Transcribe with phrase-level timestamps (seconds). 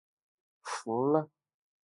[0.65, 1.29] 服了